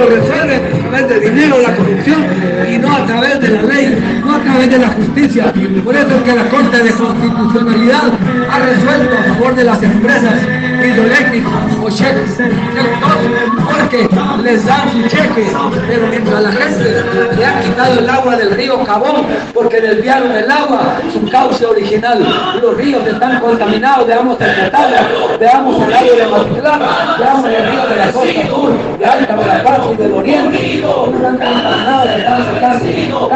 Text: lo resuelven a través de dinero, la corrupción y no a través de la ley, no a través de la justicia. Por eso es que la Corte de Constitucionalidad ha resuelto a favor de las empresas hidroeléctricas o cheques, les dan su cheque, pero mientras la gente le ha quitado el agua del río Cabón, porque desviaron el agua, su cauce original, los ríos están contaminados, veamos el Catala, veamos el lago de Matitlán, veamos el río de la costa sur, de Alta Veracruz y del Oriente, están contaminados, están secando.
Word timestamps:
lo 0.00 0.08
resuelven 0.08 0.62
a 0.64 0.78
través 0.78 1.08
de 1.08 1.30
dinero, 1.30 1.58
la 1.60 1.76
corrupción 1.76 2.24
y 2.68 2.78
no 2.78 2.96
a 2.96 3.06
través 3.06 3.40
de 3.40 3.48
la 3.48 3.62
ley, 3.62 4.20
no 4.24 4.34
a 4.34 4.40
través 4.40 4.70
de 4.70 4.78
la 4.78 4.88
justicia. 4.88 5.52
Por 5.84 5.94
eso 5.94 6.08
es 6.16 6.22
que 6.22 6.34
la 6.34 6.48
Corte 6.48 6.82
de 6.82 6.90
Constitucionalidad 6.90 8.12
ha 8.50 8.58
resuelto 8.60 9.18
a 9.18 9.22
favor 9.34 9.54
de 9.54 9.64
las 9.64 9.82
empresas 9.82 10.34
hidroeléctricas 10.84 11.52
o 11.82 11.90
cheques, 11.90 12.38
les 14.42 14.64
dan 14.64 14.90
su 14.92 15.02
cheque, 15.08 15.46
pero 15.88 16.06
mientras 16.06 16.42
la 16.42 16.52
gente 16.52 17.04
le 17.36 17.44
ha 17.44 17.60
quitado 17.60 17.98
el 17.98 18.08
agua 18.08 18.36
del 18.36 18.50
río 18.52 18.82
Cabón, 18.84 19.26
porque 19.52 19.80
desviaron 19.80 20.32
el 20.32 20.50
agua, 20.50 21.00
su 21.12 21.28
cauce 21.28 21.66
original, 21.66 22.24
los 22.60 22.76
ríos 22.76 23.06
están 23.06 23.40
contaminados, 23.40 24.06
veamos 24.06 24.40
el 24.40 24.54
Catala, 24.54 25.08
veamos 25.38 25.82
el 25.82 25.90
lago 25.90 26.12
de 26.16 26.26
Matitlán, 26.26 26.80
veamos 27.18 27.46
el 27.46 27.70
río 27.70 27.86
de 27.86 27.96
la 27.96 28.12
costa 28.12 28.46
sur, 28.48 28.98
de 28.98 29.04
Alta 29.04 29.36
Veracruz 29.36 29.92
y 29.92 29.96
del 29.96 30.12
Oriente, 30.12 30.74
están 30.76 31.38
contaminados, 31.38 32.10
están 32.10 32.44
secando. 32.54 33.28